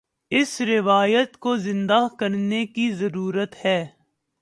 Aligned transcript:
اس 0.31 0.61
روایت 0.61 1.37
کو 1.37 1.55
زندہ 1.57 1.99
کرنے 2.19 2.65
کی 2.65 2.91
ضرورت 2.91 3.55
ہے۔ 3.65 3.85